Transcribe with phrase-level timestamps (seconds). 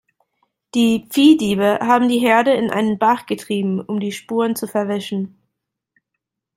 [0.73, 5.37] Die Viehdiebe haben die Herde in einen Bach getrieben, um die Spuren zu verwischen.